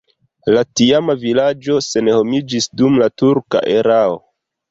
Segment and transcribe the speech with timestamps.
[0.53, 4.19] La tiama vilaĝo senhomiĝis dum la turka erao.